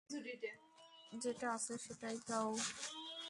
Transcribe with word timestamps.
যেটা 1.21 1.47
আছে 1.53 1.73
সেটাই 1.77 2.17
দাও। 2.27 2.49